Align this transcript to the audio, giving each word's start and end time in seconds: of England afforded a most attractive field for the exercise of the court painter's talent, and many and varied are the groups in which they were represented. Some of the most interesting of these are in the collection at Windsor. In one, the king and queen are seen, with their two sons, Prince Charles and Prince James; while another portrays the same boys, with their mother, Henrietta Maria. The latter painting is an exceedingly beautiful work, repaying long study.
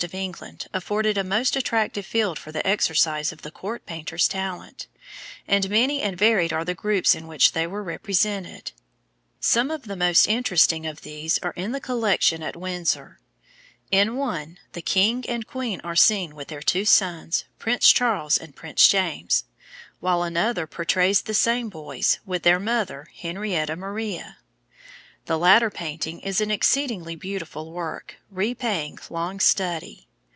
of 0.03 0.15
England 0.15 0.65
afforded 0.73 1.15
a 1.15 1.23
most 1.23 1.55
attractive 1.55 2.07
field 2.07 2.39
for 2.39 2.51
the 2.51 2.65
exercise 2.65 3.31
of 3.31 3.43
the 3.43 3.51
court 3.51 3.85
painter's 3.85 4.27
talent, 4.27 4.87
and 5.47 5.69
many 5.69 6.01
and 6.01 6.17
varied 6.17 6.51
are 6.51 6.65
the 6.65 6.73
groups 6.73 7.13
in 7.13 7.27
which 7.27 7.51
they 7.51 7.67
were 7.67 7.83
represented. 7.83 8.71
Some 9.39 9.69
of 9.69 9.83
the 9.83 9.95
most 9.95 10.27
interesting 10.27 10.87
of 10.87 11.01
these 11.03 11.37
are 11.43 11.51
in 11.51 11.71
the 11.71 11.79
collection 11.79 12.41
at 12.41 12.55
Windsor. 12.55 13.19
In 13.91 14.15
one, 14.15 14.57
the 14.73 14.81
king 14.81 15.23
and 15.29 15.45
queen 15.45 15.79
are 15.83 15.95
seen, 15.95 16.33
with 16.33 16.47
their 16.47 16.63
two 16.63 16.83
sons, 16.83 17.43
Prince 17.59 17.87
Charles 17.91 18.39
and 18.39 18.55
Prince 18.55 18.87
James; 18.87 19.43
while 19.99 20.23
another 20.23 20.65
portrays 20.65 21.21
the 21.21 21.35
same 21.35 21.69
boys, 21.69 22.19
with 22.25 22.41
their 22.41 22.59
mother, 22.59 23.07
Henrietta 23.21 23.75
Maria. 23.75 24.37
The 25.27 25.37
latter 25.37 25.69
painting 25.69 26.19
is 26.21 26.41
an 26.41 26.49
exceedingly 26.49 27.15
beautiful 27.15 27.71
work, 27.71 28.15
repaying 28.31 28.97
long 29.11 29.39
study. 29.39 30.07